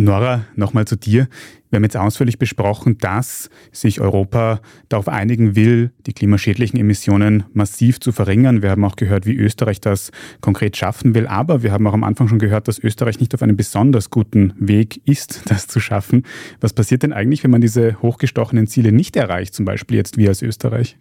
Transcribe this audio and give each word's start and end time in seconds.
Nora, 0.00 0.44
nochmal 0.54 0.86
zu 0.86 0.94
dir. 0.94 1.26
Wir 1.70 1.76
haben 1.76 1.82
jetzt 1.82 1.96
ausführlich 1.96 2.38
besprochen, 2.38 2.98
dass 2.98 3.50
sich 3.72 4.00
Europa 4.00 4.60
darauf 4.88 5.08
einigen 5.08 5.56
will, 5.56 5.90
die 6.06 6.12
klimaschädlichen 6.12 6.78
Emissionen 6.78 7.42
massiv 7.52 7.98
zu 7.98 8.12
verringern. 8.12 8.62
Wir 8.62 8.70
haben 8.70 8.84
auch 8.84 8.94
gehört, 8.94 9.26
wie 9.26 9.34
Österreich 9.34 9.80
das 9.80 10.12
konkret 10.40 10.76
schaffen 10.76 11.16
will. 11.16 11.26
Aber 11.26 11.64
wir 11.64 11.72
haben 11.72 11.84
auch 11.88 11.94
am 11.94 12.04
Anfang 12.04 12.28
schon 12.28 12.38
gehört, 12.38 12.68
dass 12.68 12.78
Österreich 12.78 13.18
nicht 13.18 13.34
auf 13.34 13.42
einem 13.42 13.56
besonders 13.56 14.08
guten 14.08 14.54
Weg 14.56 15.02
ist, 15.04 15.42
das 15.50 15.66
zu 15.66 15.80
schaffen. 15.80 16.22
Was 16.60 16.72
passiert 16.72 17.02
denn 17.02 17.12
eigentlich, 17.12 17.42
wenn 17.42 17.50
man 17.50 17.60
diese 17.60 18.00
hochgestochenen 18.00 18.68
Ziele 18.68 18.92
nicht 18.92 19.16
erreicht, 19.16 19.52
zum 19.52 19.64
Beispiel 19.64 19.96
jetzt 19.96 20.16
wir 20.16 20.28
als 20.28 20.42
Österreich? 20.42 20.96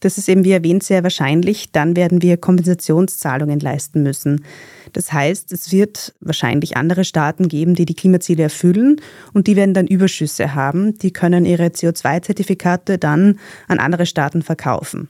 Das 0.00 0.16
ist 0.16 0.28
eben, 0.28 0.44
wie 0.44 0.52
erwähnt, 0.52 0.84
sehr 0.84 1.02
wahrscheinlich. 1.02 1.72
Dann 1.72 1.96
werden 1.96 2.22
wir 2.22 2.36
Kompensationszahlungen 2.36 3.58
leisten 3.58 4.02
müssen. 4.02 4.44
Das 4.92 5.12
heißt, 5.12 5.52
es 5.52 5.72
wird 5.72 6.14
wahrscheinlich 6.20 6.76
andere 6.76 7.04
Staaten 7.04 7.48
geben, 7.48 7.74
die 7.74 7.84
die 7.84 7.94
Klimaziele 7.94 8.44
erfüllen 8.44 9.00
und 9.32 9.46
die 9.46 9.56
werden 9.56 9.74
dann 9.74 9.86
Überschüsse 9.86 10.54
haben. 10.54 10.96
Die 10.98 11.12
können 11.12 11.44
ihre 11.44 11.66
CO2-Zertifikate 11.66 12.98
dann 12.98 13.38
an 13.66 13.80
andere 13.80 14.06
Staaten 14.06 14.42
verkaufen. 14.42 15.08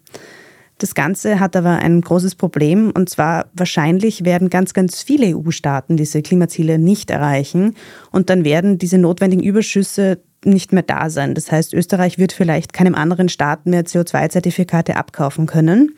Das 0.78 0.94
Ganze 0.94 1.40
hat 1.40 1.56
aber 1.56 1.78
ein 1.78 2.00
großes 2.00 2.36
Problem 2.36 2.92
und 2.96 3.10
zwar 3.10 3.46
wahrscheinlich 3.52 4.24
werden 4.24 4.48
ganz, 4.48 4.74
ganz 4.74 5.02
viele 5.02 5.36
EU-Staaten 5.36 5.96
diese 5.96 6.22
Klimaziele 6.22 6.78
nicht 6.78 7.10
erreichen 7.10 7.74
und 8.12 8.30
dann 8.30 8.44
werden 8.44 8.78
diese 8.78 8.96
notwendigen 8.96 9.42
Überschüsse 9.42 10.20
nicht 10.44 10.72
mehr 10.72 10.82
da 10.82 11.10
sein. 11.10 11.34
Das 11.34 11.50
heißt, 11.50 11.74
Österreich 11.74 12.18
wird 12.18 12.32
vielleicht 12.32 12.72
keinem 12.72 12.94
anderen 12.94 13.28
Staat 13.28 13.66
mehr 13.66 13.84
CO2-Zertifikate 13.84 14.96
abkaufen 14.96 15.46
können. 15.46 15.96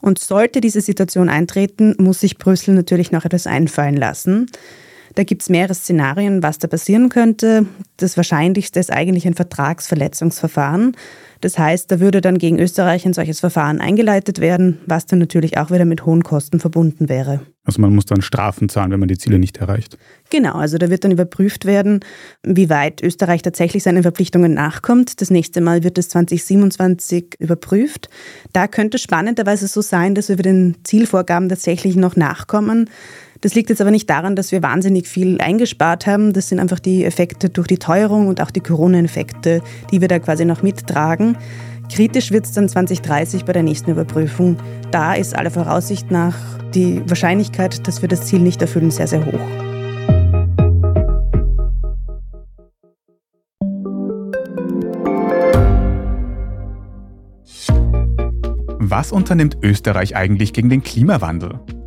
Und 0.00 0.18
sollte 0.18 0.60
diese 0.60 0.82
Situation 0.82 1.28
eintreten, 1.28 1.94
muss 1.98 2.20
sich 2.20 2.36
Brüssel 2.36 2.74
natürlich 2.74 3.10
noch 3.10 3.24
etwas 3.24 3.46
einfallen 3.46 3.96
lassen. 3.96 4.50
Da 5.14 5.22
gibt 5.22 5.42
es 5.42 5.48
mehrere 5.48 5.74
Szenarien, 5.74 6.42
was 6.42 6.58
da 6.58 6.66
passieren 6.66 7.08
könnte. 7.08 7.66
Das 7.96 8.16
Wahrscheinlichste 8.16 8.80
ist 8.80 8.92
eigentlich 8.92 9.26
ein 9.26 9.34
Vertragsverletzungsverfahren. 9.34 10.96
Das 11.40 11.58
heißt, 11.58 11.90
da 11.92 12.00
würde 12.00 12.20
dann 12.20 12.38
gegen 12.38 12.58
Österreich 12.58 13.04
ein 13.04 13.12
solches 13.12 13.40
Verfahren 13.40 13.80
eingeleitet 13.80 14.40
werden, 14.40 14.78
was 14.86 15.06
dann 15.06 15.18
natürlich 15.18 15.58
auch 15.58 15.70
wieder 15.70 15.84
mit 15.84 16.06
hohen 16.06 16.24
Kosten 16.24 16.58
verbunden 16.58 17.08
wäre. 17.08 17.40
Also 17.64 17.80
man 17.80 17.94
muss 17.94 18.06
dann 18.06 18.22
Strafen 18.22 18.68
zahlen, 18.68 18.90
wenn 18.90 19.00
man 19.00 19.08
die 19.08 19.18
Ziele 19.18 19.38
nicht 19.38 19.58
erreicht. 19.58 19.98
Genau, 20.30 20.54
also 20.54 20.78
da 20.78 20.90
wird 20.90 21.04
dann 21.04 21.10
überprüft 21.10 21.64
werden, 21.64 22.00
wie 22.42 22.68
weit 22.68 23.02
Österreich 23.02 23.42
tatsächlich 23.42 23.82
seinen 23.82 24.02
Verpflichtungen 24.02 24.54
nachkommt. 24.54 25.20
Das 25.20 25.30
nächste 25.30 25.60
Mal 25.60 25.84
wird 25.84 25.98
es 25.98 26.08
2027 26.10 27.36
überprüft. 27.38 28.08
Da 28.52 28.66
könnte 28.66 28.98
spannenderweise 28.98 29.66
so 29.68 29.80
sein, 29.80 30.14
dass 30.14 30.28
wir 30.28 30.36
den 30.36 30.76
Zielvorgaben 30.84 31.48
tatsächlich 31.48 31.96
noch 31.96 32.16
nachkommen. 32.16 32.90
Das 33.44 33.54
liegt 33.54 33.68
jetzt 33.68 33.82
aber 33.82 33.90
nicht 33.90 34.08
daran, 34.08 34.36
dass 34.36 34.52
wir 34.52 34.62
wahnsinnig 34.62 35.06
viel 35.06 35.38
eingespart 35.38 36.06
haben. 36.06 36.32
Das 36.32 36.48
sind 36.48 36.60
einfach 36.60 36.80
die 36.80 37.04
Effekte 37.04 37.50
durch 37.50 37.66
die 37.66 37.76
Teuerung 37.76 38.26
und 38.28 38.40
auch 38.40 38.50
die 38.50 38.60
Corona-Effekte, 38.60 39.60
die 39.90 40.00
wir 40.00 40.08
da 40.08 40.18
quasi 40.18 40.46
noch 40.46 40.62
mittragen. 40.62 41.36
Kritisch 41.92 42.30
wird 42.30 42.46
es 42.46 42.52
dann 42.52 42.70
2030 42.70 43.44
bei 43.44 43.52
der 43.52 43.62
nächsten 43.62 43.90
Überprüfung. 43.90 44.56
Da 44.90 45.12
ist 45.12 45.36
aller 45.36 45.50
Voraussicht 45.50 46.10
nach 46.10 46.34
die 46.74 47.02
Wahrscheinlichkeit, 47.06 47.86
dass 47.86 48.00
wir 48.00 48.08
das 48.08 48.22
Ziel 48.22 48.38
nicht 48.38 48.62
erfüllen, 48.62 48.90
sehr, 48.90 49.08
sehr 49.08 49.26
hoch. 49.26 49.38
Was 58.78 59.12
unternimmt 59.12 59.58
Österreich 59.60 60.16
eigentlich 60.16 60.54
gegen 60.54 60.70
den 60.70 60.82
Klimawandel? 60.82 61.60